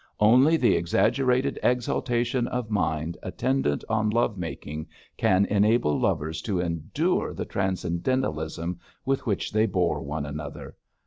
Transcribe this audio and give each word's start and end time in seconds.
Only 0.19 0.57
the 0.57 0.75
exaggerated 0.75 1.59
exaltation 1.61 2.47
of 2.47 2.71
mind 2.71 3.19
attendant 3.21 3.83
on 3.87 4.09
love 4.09 4.35
making 4.35 4.87
can 5.15 5.45
enable 5.45 5.99
lovers 5.99 6.41
to 6.41 6.59
endure 6.59 7.35
the 7.35 7.45
transcendentalism 7.45 8.79
with 9.05 9.27
which 9.27 9.51
they 9.51 9.67
bore 9.67 10.01
one 10.01 10.25
another. 10.25 10.75